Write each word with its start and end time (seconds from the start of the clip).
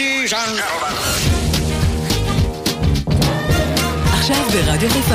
Ladies 0.00 0.32
and 0.32 0.56
gentlemen. 0.58 0.94
עכשיו 4.12 4.44
ברדיו 4.52 4.90
חיפה. 4.90 5.14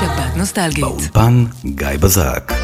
שבת 0.00 0.36
נוסטלגית. 0.36 0.84
באולפן 0.84 1.44
גיא 1.64 1.88
בזק. 2.00 2.63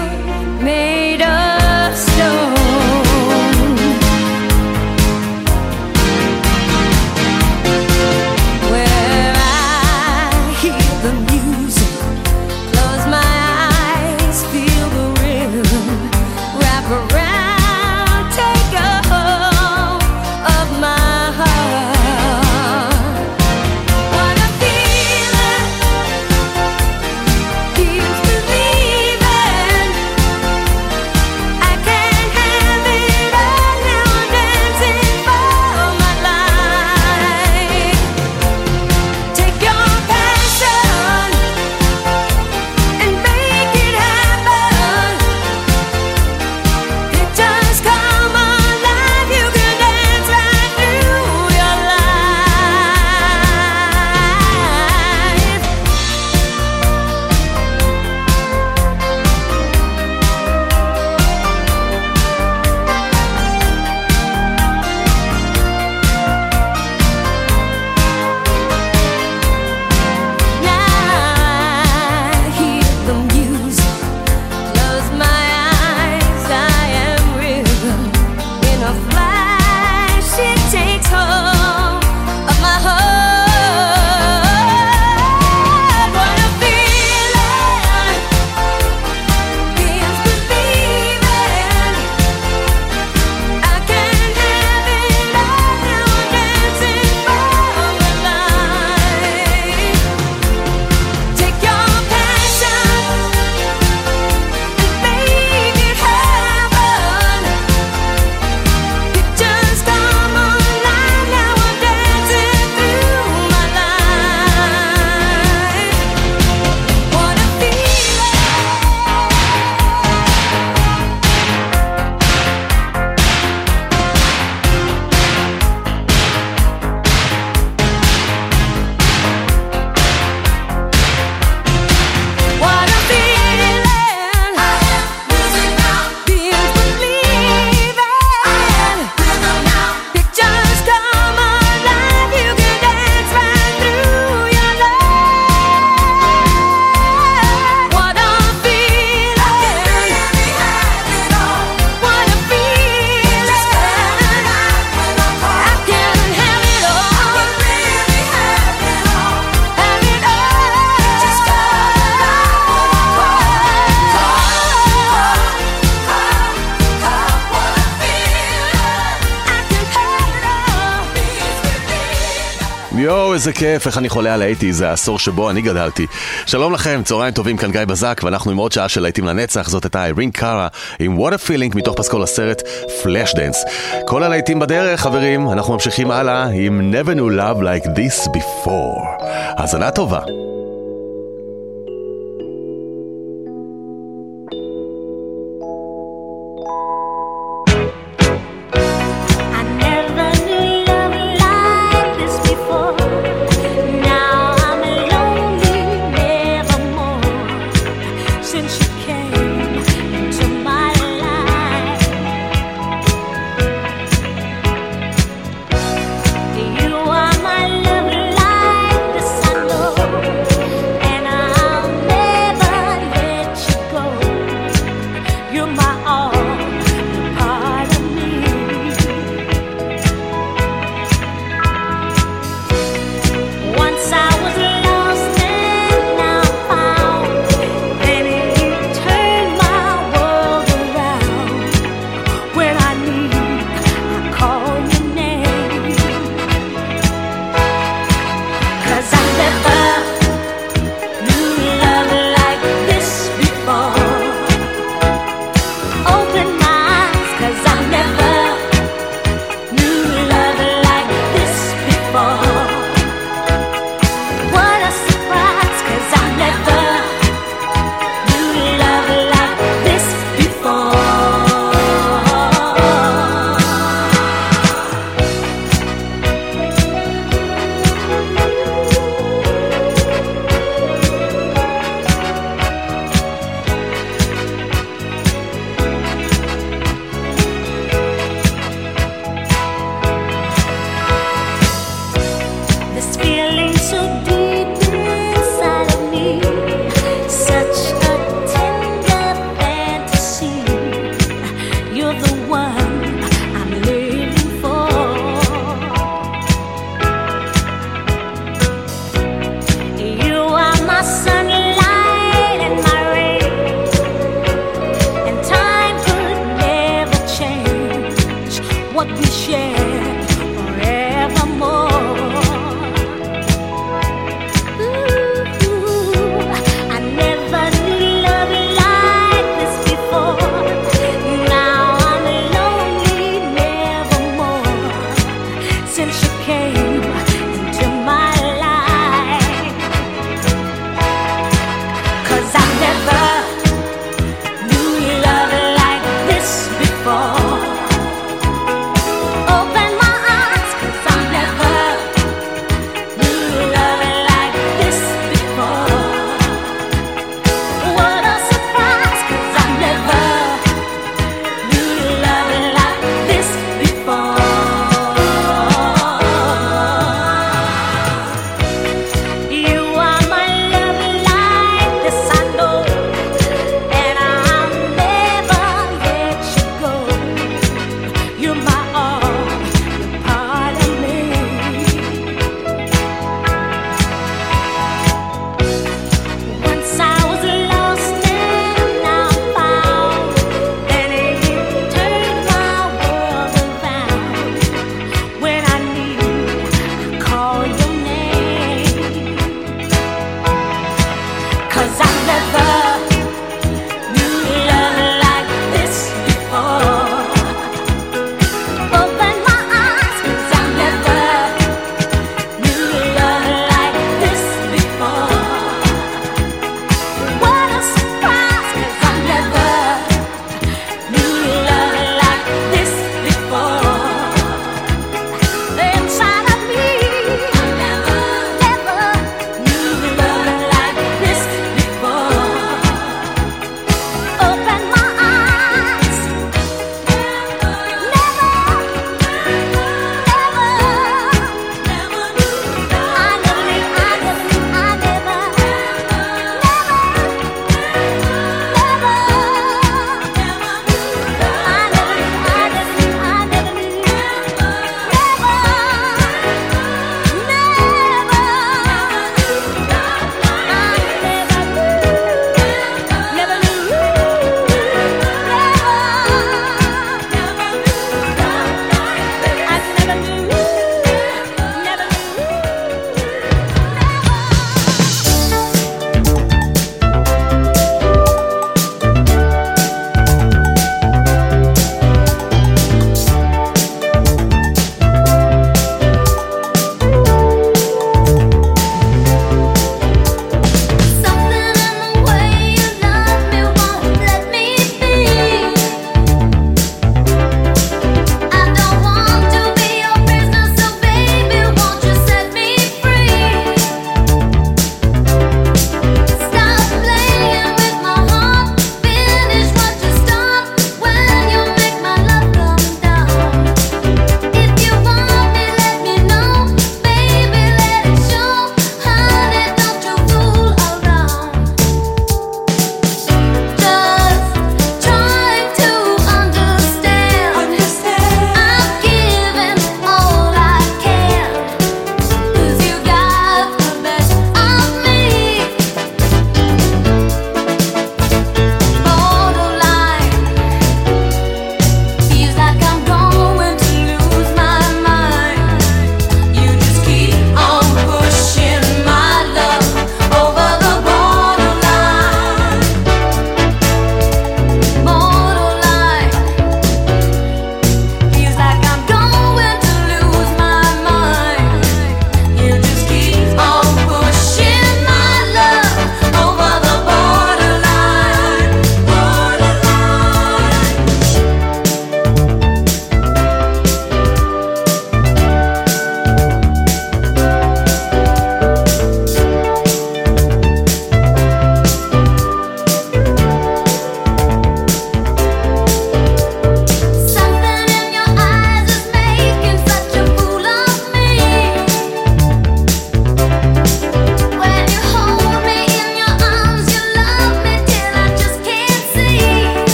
יואו, 173.31 173.39
איזה 173.39 173.53
כיף, 173.53 173.87
איך 173.87 173.97
אני 173.97 174.09
חולה 174.09 174.33
על 174.33 174.41
ה 174.41 174.44
eighties, 174.44 174.73
זה 174.73 174.89
העשור 174.89 175.19
שבו 175.19 175.49
אני 175.49 175.61
גדלתי. 175.61 176.07
שלום 176.45 176.73
לכם, 176.73 177.01
צהריים 177.05 177.33
טובים, 177.33 177.57
כאן 177.57 177.71
גיא 177.71 177.85
בזק, 177.85 178.21
ואנחנו 178.23 178.51
עם 178.51 178.57
עוד 178.57 178.71
שעה 178.71 178.89
של 178.89 179.01
להיטים 179.01 179.25
לנצח, 179.25 179.69
זאת 179.69 179.83
הייתה 179.83 180.05
איירין 180.05 180.31
קארה 180.31 180.67
עם 180.99 181.17
a 181.17 181.31
Feeling 181.47 181.75
מתוך 181.75 181.95
פסקול 181.97 182.23
הסרט 182.23 182.61
פלאש 183.03 183.33
דנס. 183.35 183.65
כל 184.07 184.23
הלהיטים 184.23 184.59
בדרך, 184.59 185.01
חברים, 185.01 185.49
אנחנו 185.49 185.73
ממשיכים 185.73 186.11
הלאה 186.11 186.47
עם 186.53 186.93
Never 186.93 187.15
Knew 187.15 187.39
Love 187.39 187.61
Like 187.61 187.85
This 187.87 188.29
Before. 188.29 189.23
האזנה 189.57 189.91
טובה. 189.91 190.50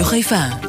Radio 0.00 0.22
G20. 0.22 0.59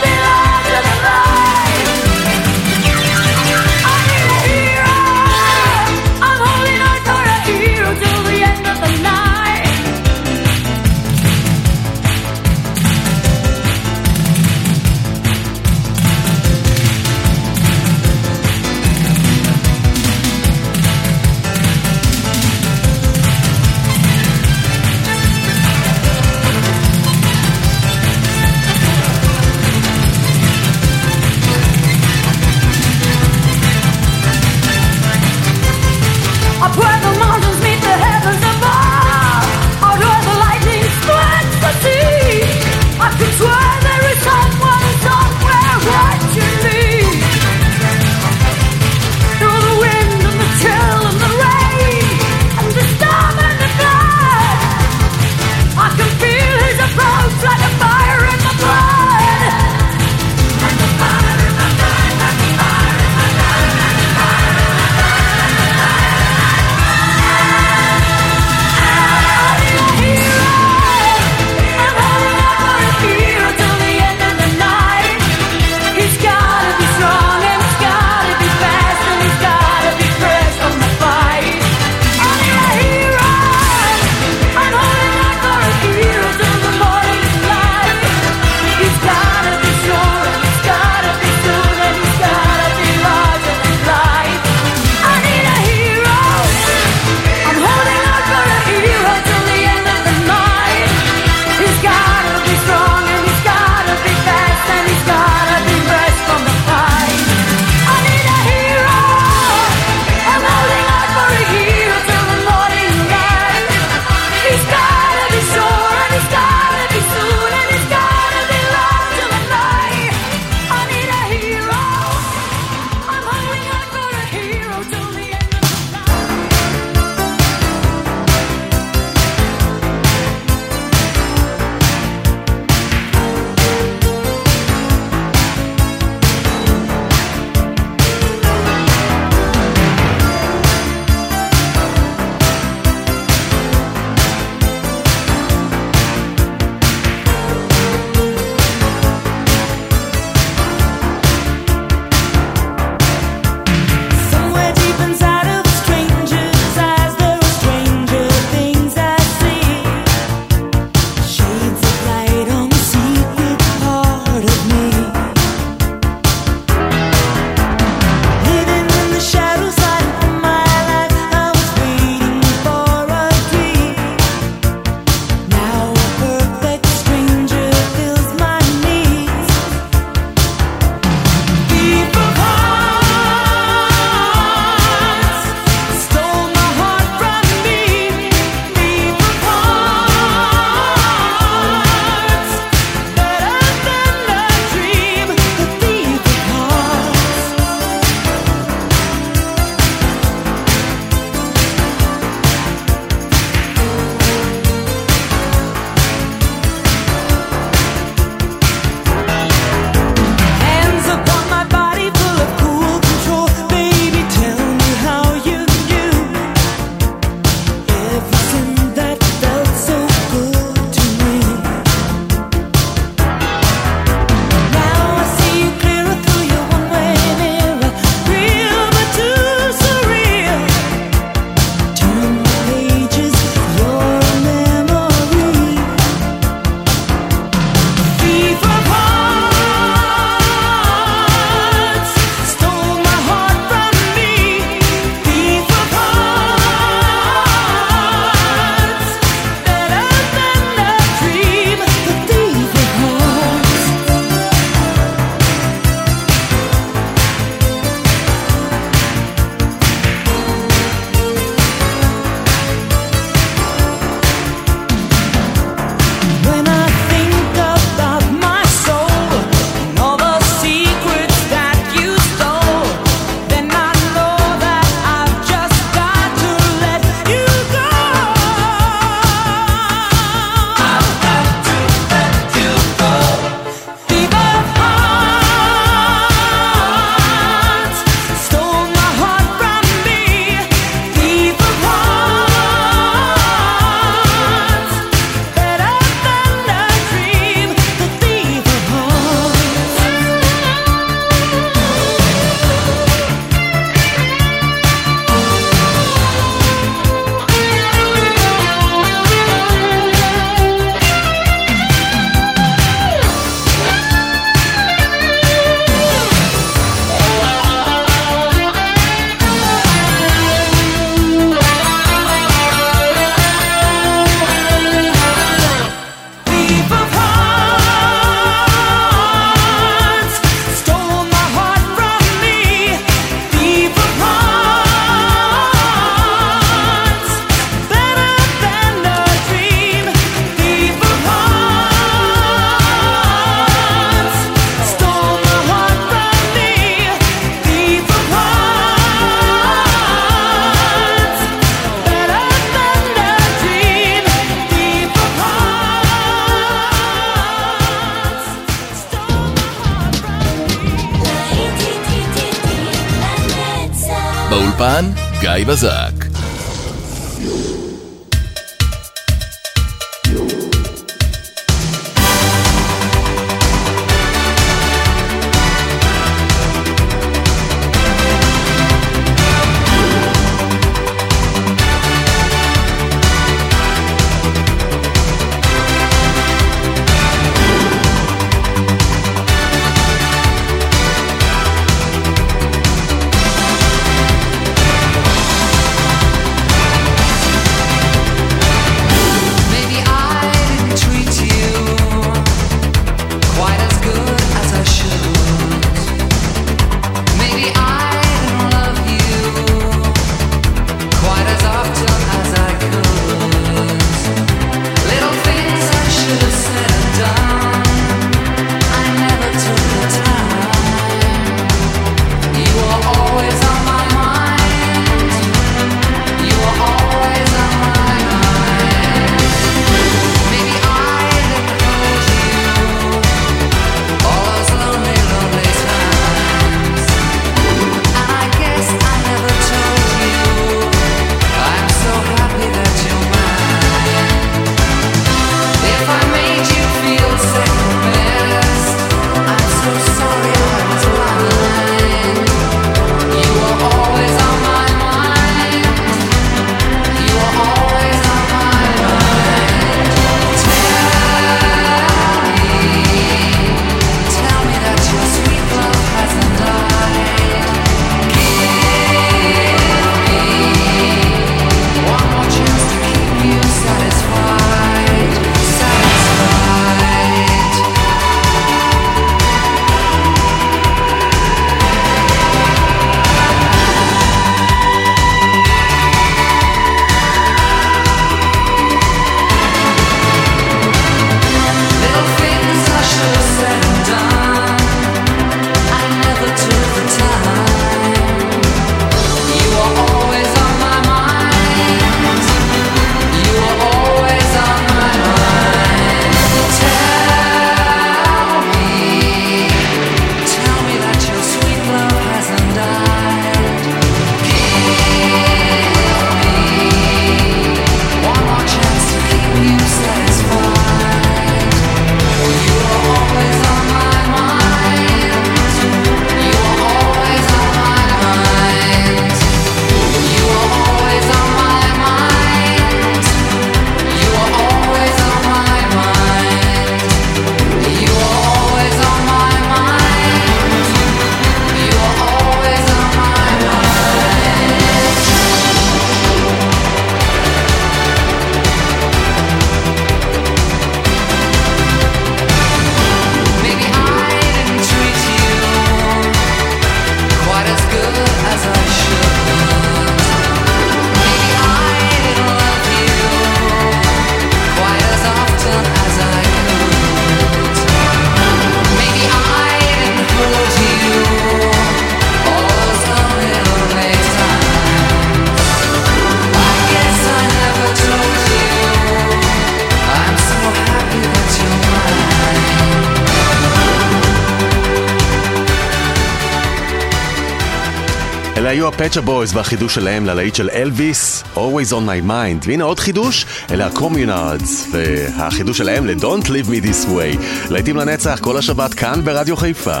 הפט 589.02 589.10
שופ 589.10 589.20
בויז 589.20 589.56
והחידוש 589.56 589.94
שלהם 589.94 590.26
ללהיט 590.26 590.54
של 590.54 590.70
אלוויס, 590.72 591.44
Always 591.54 591.90
on 591.90 592.06
my 592.06 592.28
mind. 592.28 592.66
והנה 592.66 592.84
עוד 592.84 593.00
חידוש, 593.00 593.46
אלה 593.70 593.86
הקומיונארדס, 593.86 594.88
והחידוש 594.92 595.78
שלהם 595.78 596.06
ל-Don't 596.06 596.46
Leave 596.46 596.68
me 596.68 596.86
this 596.86 597.08
way. 597.08 597.42
להיטים 597.70 597.96
לנצח 597.96 598.38
כל 598.42 598.56
השבת 598.56 598.94
כאן 598.94 599.24
ברדיו 599.24 599.56
חיפה. 599.56 600.00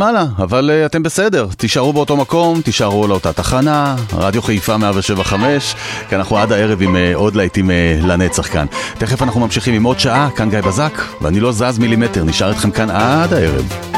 להתקדם 0.00 0.16
הלאה, 0.16 0.24
אבל 0.38 0.70
uh, 0.70 0.86
אתם 0.86 1.02
בסדר. 1.02 1.46
תישארו 1.56 1.92
באותו 1.92 2.16
מקום, 2.16 2.62
תישארו 2.62 3.08
לאותה 3.08 3.32
תחנה, 3.32 3.96
רדיו 4.12 4.42
חיפה 4.42 4.76
175, 4.76 5.74
כי 6.08 6.16
אנחנו 6.16 6.38
עד 6.38 6.52
הערב 6.52 6.82
עם 6.82 6.96
uh, 6.96 6.98
עוד 7.14 7.36
להיטים 7.36 7.70
uh, 7.70 8.06
לנצח 8.06 8.52
כאן. 8.52 8.66
תכף 8.98 9.22
אנחנו 9.22 9.40
ממשיכים 9.40 9.74
עם 9.74 9.84
עוד 9.84 10.00
שעה, 10.00 10.28
כאן 10.36 10.50
גיא 10.50 10.60
בזק, 10.60 11.02
ואני 11.20 11.40
לא 11.40 11.52
זז 11.52 11.78
מילימטר, 11.78 12.24
נשאר 12.24 12.50
אתכם 12.50 12.70
כאן 12.70 12.90
עד 12.90 13.32
הערב. 13.32 13.89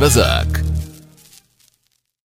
באולפן, 0.00 0.08
גיא 0.08 0.08
בזק. 0.08 0.39